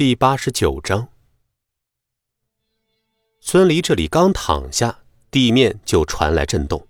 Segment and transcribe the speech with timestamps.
[0.00, 1.08] 第八十九章，
[3.38, 6.86] 孙离这里刚躺下，地面就传来震动。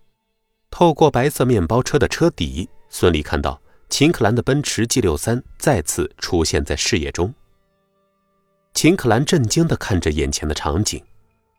[0.71, 7.35] 透过白色面包车的车底，孙离看到秦可兰的奔驰 G 六三再次出现在视野中。
[8.75, 11.03] 秦可兰震惊的看着眼前的场景，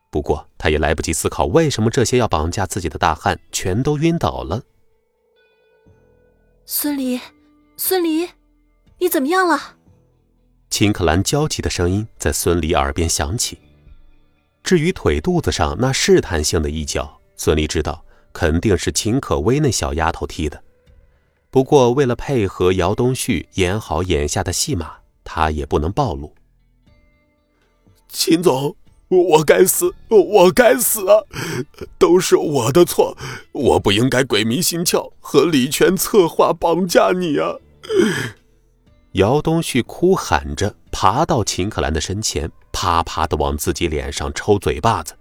[0.09, 4.63] 不过他也来不及思考为什么这些要绑架自己的大汉全都晕倒了。
[6.65, 7.19] 孙离，
[7.75, 8.29] 孙离，
[8.99, 9.79] 你怎么样了？
[10.71, 13.59] 秦可兰焦急的声音在孙离耳边响起。
[14.63, 20.63] 至于腿肚子上那试探性的一脚，孙离知道肯定是秦可薇那小丫头踢的。
[21.49, 24.93] 不过为了配合姚东旭演好眼下的戏码，
[25.25, 26.33] 他也不能暴露。
[28.07, 28.73] 秦总，
[29.09, 31.19] 我该死，我该死啊！
[31.97, 33.17] 都是我的错，
[33.51, 37.57] 我不应该鬼迷心窍和李全策划绑架你啊！
[39.13, 45.13] 姚东旭哭喊着爬到秦可兰的身前，啪啪的往自己脸上抽嘴巴子。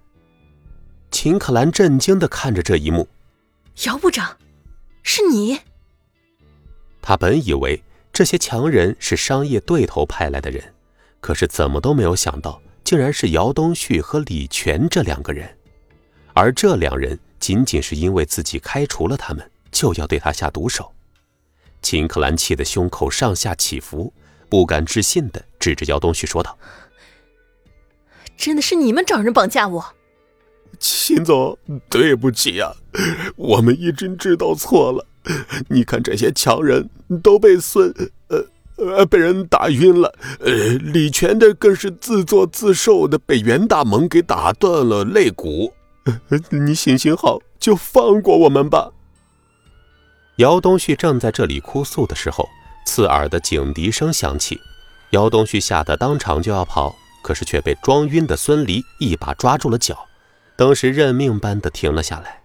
[1.10, 3.08] 秦可兰震惊的看着这一幕，
[3.86, 4.36] 姚部长，
[5.02, 5.58] 是你？
[7.02, 7.82] 他本以为
[8.12, 10.62] 这些强人是商业对头派来的人，
[11.20, 15.52] 可是怎么都没有想到，竟然是姚东旭和李全这两个人，
[16.32, 20.92] 而这两人仅仅是因为自己开除了他们，就要对他下毒手。
[21.82, 24.12] 秦克兰气得胸口上下起伏，
[24.48, 26.58] 不敢置信的指着姚东旭说道
[28.36, 29.84] ：“真的是你们找人绑架我？”
[30.78, 32.72] 秦总，对不起啊，
[33.36, 35.06] 我们已经知道错了。
[35.68, 36.88] 你看这些强人
[37.22, 37.92] 都被孙
[38.28, 38.44] 呃
[38.76, 45.74] 呃被人打晕了，呃，李全的更是自作自受的被袁大猛给打断了肋骨。
[46.50, 48.90] 你行行好，就放过我们吧。
[50.40, 52.48] 姚东旭正在这里哭诉的时候，
[52.86, 54.58] 刺耳的警笛声响起。
[55.10, 60.06] 姚东旭吓得当场就要跑，可是却被装晕的孙离一把抓住了脚，
[60.56, 62.40] 当时认命般的停了下来。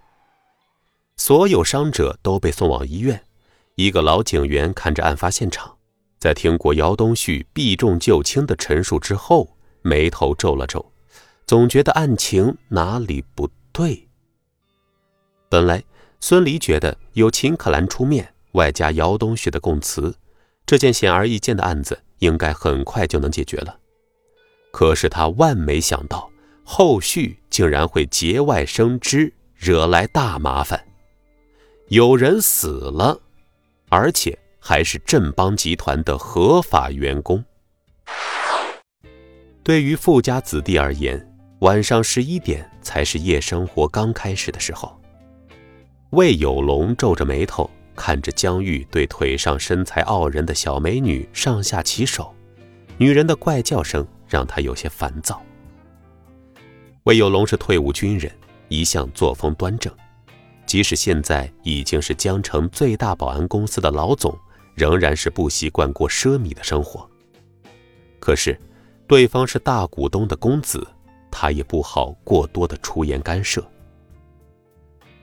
[1.15, 3.23] 所有伤者都被送往医院。
[3.75, 5.77] 一个老警员看着案发现场，
[6.19, 10.91] 在听过姚东旭避重就轻的陈述之后，眉头皱了皱，
[11.47, 14.09] 总觉得案情哪里不对。
[15.47, 15.81] 本来。
[16.27, 20.17] 孙离觉得有秦可兰出面，外加姚东旭的供词，
[20.65, 23.77] 这件显而易见的案子应该很快就能解决了。
[24.71, 26.27] 可是他万没想到，
[26.63, 30.83] 后续竟然会节外生枝，惹来大麻烦。
[31.89, 33.21] 有人死了，
[33.89, 37.45] 而且还是振邦集团的合法员工。
[39.61, 41.23] 对于富家子弟而言，
[41.59, 44.99] 晚上十一点才是夜生活刚开始的时候。
[46.11, 52.33] 魏有龙皱着眉头看着江玉对腿上身材傲人的小美女上下其手，
[52.97, 55.41] 女人的怪叫声让他有些烦躁。
[57.03, 58.31] 魏有龙是退伍军人，
[58.69, 59.93] 一向作风端正，
[60.65, 64.37] 即使现在已经是江城最大保安公司的老总，
[64.73, 67.09] 仍然是不习惯过奢靡的生活。
[68.19, 68.57] 可是，
[69.07, 70.85] 对方是大股东的公子，
[71.29, 73.65] 他也不好过多的出言干涉。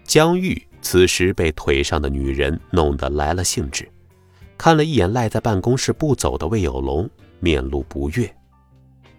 [0.05, 0.61] 江玉。
[0.83, 3.89] 此时被腿上的女人弄得来了兴致，
[4.59, 7.09] 看了一眼赖在办公室不走的魏有龙，
[7.41, 8.31] 面露不悦。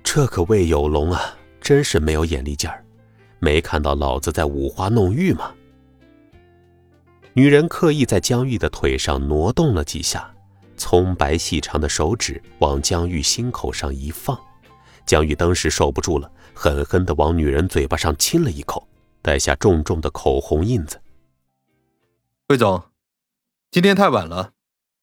[0.04, 2.84] 这个魏有龙啊，真是没有眼力劲儿，
[3.40, 5.52] 没看到老子在五花弄玉吗？
[7.34, 10.30] 女人刻意在江玉的腿上挪动了几下，
[10.78, 14.38] 葱白细长的手指往江玉心口上一放，
[15.06, 18.88] 江玉当时受不住了，狠狠地往女人嘴巴上亲了一口，
[19.22, 21.00] 带下重重的口红印子。
[22.48, 22.84] 魏总，
[23.72, 24.52] 今天太晚了，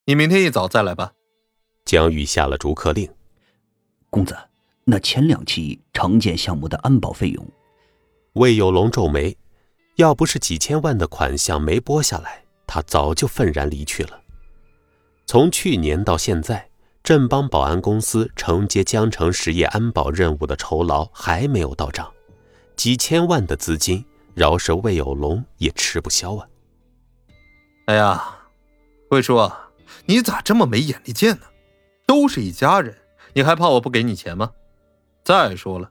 [0.04, 1.14] 你明天一早再来吧。
[1.86, 3.10] 江玉下了逐客令。
[4.10, 4.36] 公子，
[4.84, 7.44] 那前两期城建项目的安保费用？
[8.34, 9.34] 魏有龙皱眉，
[9.96, 14.20] 要不是几千万的款项没拨下来，他早就愤然离去了。
[15.24, 16.68] 从去年到现在，
[17.02, 22.12] 振邦保安公司承接江城实业安保任务的酬劳还没有到账，
[22.76, 24.04] 几千万的资金，
[24.34, 26.46] 饶是魏有龙也吃不消啊。
[27.90, 28.22] 哎呀，
[29.08, 29.50] 魏叔，
[30.04, 31.46] 你咋这么没眼力见呢？
[32.06, 32.96] 都是一家人，
[33.32, 34.52] 你还怕我不给你钱吗？
[35.24, 35.90] 再说了，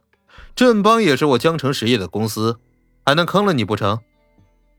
[0.55, 2.57] 振邦也是我江城实业的公司，
[3.05, 3.99] 还能坑了你不成？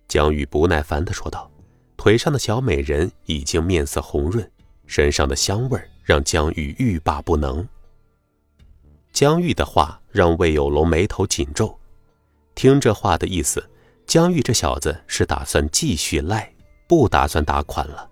[0.08, 1.50] 江玉不耐烦的说道。
[1.98, 4.50] 腿上的小美人已经面色红润，
[4.86, 7.68] 身上的香味让江玉欲罢不能。
[9.12, 11.78] 江玉的话让魏有龙眉头紧皱，
[12.54, 13.68] 听这话的意思，
[14.06, 16.50] 江玉这小子是打算继续赖。
[16.90, 18.10] 不打算打款了。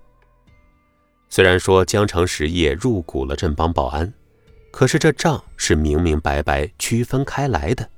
[1.28, 4.14] 虽然说江城实业入股了振邦保安，
[4.70, 7.90] 可是这账是明明白白区分开来的。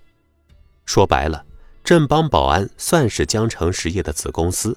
[0.86, 1.44] 说白了，
[1.84, 4.74] 振邦保安算是江城实业的子公司，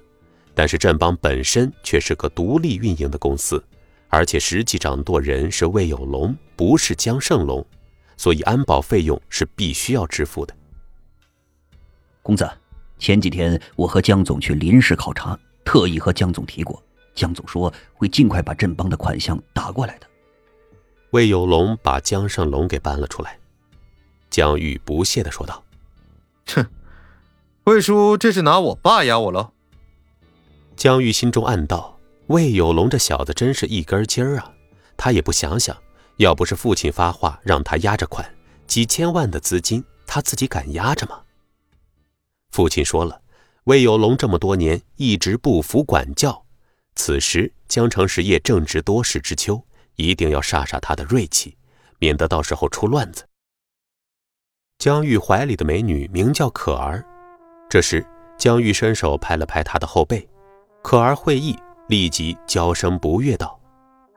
[0.53, 3.63] 但是振邦本身却是个独立运营的公司，
[4.09, 7.65] 而且实际掌舵人是魏有龙，不是江胜龙，
[8.17, 10.53] 所以安保费用是必须要支付的。
[12.21, 12.45] 公子，
[12.99, 15.39] 前几天我和江总去临时考察，
[15.73, 16.79] 特意和江总提过，
[17.15, 20.05] 江总说会尽快把振邦的款项打过来的。
[21.09, 23.39] 魏有龙把江胜龙给搬了出来，
[24.29, 25.63] 江玉不屑的说道
[26.53, 26.63] ：“哼，
[27.63, 29.51] 魏叔这是拿我爸压我喽？”
[30.77, 31.97] 江玉心中暗道
[32.29, 34.53] ：“魏有龙这小子真是一根筋儿啊！
[34.95, 35.75] 他也不想想，
[36.17, 38.23] 要不是父亲发话让他压着款，
[38.67, 41.19] 几千万的资金他自己敢压着吗？”
[42.53, 43.19] 父亲说了，
[43.65, 46.45] 魏有龙这么多年一直不服管教，
[46.95, 49.65] 此时江城实业正值多事之秋。
[49.95, 51.55] 一定要杀杀他的锐气，
[51.99, 53.27] 免得到时候出乱子。
[54.79, 57.05] 江玉怀里的美女名叫可儿，
[57.69, 58.03] 这时
[58.35, 60.27] 江玉伸手拍了拍她的后背，
[60.81, 61.55] 可儿会意，
[61.87, 63.61] 立即娇声不悦道：“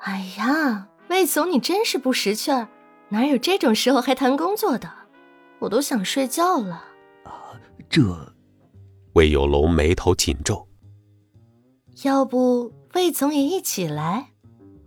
[0.00, 2.68] 哎呀，魏总你真是不识趣儿，
[3.10, 4.90] 哪有这种时候还谈工作的？
[5.58, 6.86] 我都想睡觉了。”
[7.24, 7.52] 啊，
[7.90, 8.34] 这……
[9.16, 10.68] 魏有龙眉头紧皱，
[12.02, 14.32] 要不魏总也一起来？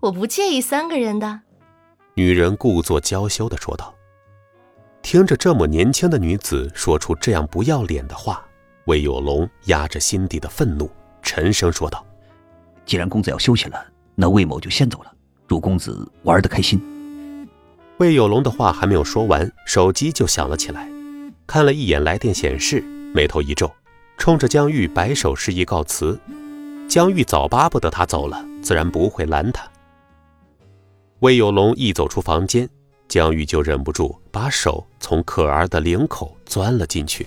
[0.01, 1.41] 我不介意三个人的。
[2.13, 3.91] 女人故作娇羞的说道。
[5.01, 8.45] 听着这么年轻的女子说出这样不要脸的话，
[8.85, 10.87] 魏有龙压着心底的愤怒，
[11.23, 12.05] 沉声说道
[12.85, 13.83] ：“既然公子要休息了，
[14.13, 15.11] 那魏某就先走了。
[15.47, 16.79] 祝公子玩的开心。”
[17.97, 20.87] 魏有龙的话还没有说完，手机就响了起来。
[21.47, 23.71] 看了一眼来电显示，眉头一皱，
[24.19, 26.19] 冲着江玉摆手示意告辞。
[26.88, 29.68] 江玉早巴不得他走了，自然不会拦他。
[31.19, 32.69] 魏有龙一走出房间，
[33.07, 37.25] 江玉就忍不住把手从可儿的领口钻了进去。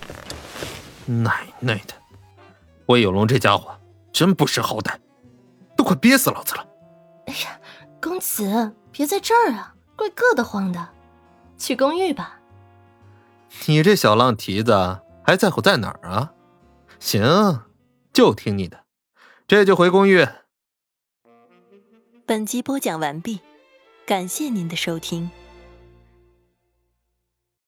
[1.06, 1.94] 奶奶的，
[2.86, 3.70] 魏有龙这家伙
[4.12, 4.94] 真不识好歹，
[5.76, 6.66] 都快憋死老子了！
[7.26, 7.58] 哎呀，
[8.00, 10.88] 公子别在这儿啊，怪硌得慌的，
[11.56, 12.38] 去公寓吧。
[13.66, 16.32] 你这小浪蹄子还在乎在哪儿啊？
[17.02, 17.64] 行，
[18.12, 18.84] 就听你的，
[19.48, 20.24] 这就回公寓。
[22.24, 23.40] 本集播讲完毕。
[24.06, 25.28] 感谢您的收听。